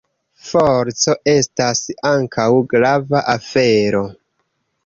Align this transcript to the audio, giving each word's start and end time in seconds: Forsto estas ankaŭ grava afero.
Forsto 0.45 1.15
estas 1.33 1.83
ankaŭ 2.13 2.49
grava 2.75 3.25
afero. 3.37 4.05